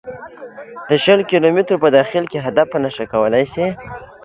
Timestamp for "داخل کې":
1.97-2.43